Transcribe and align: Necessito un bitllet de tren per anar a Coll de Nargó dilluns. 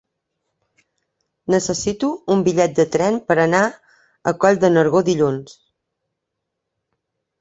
Necessito 1.55 2.09
un 2.35 2.41
bitllet 2.47 2.73
de 2.81 2.85
tren 2.97 3.19
per 3.27 3.37
anar 3.45 3.61
a 4.33 4.37
Coll 4.45 4.59
de 4.65 4.73
Nargó 4.77 5.03
dilluns. 5.11 5.59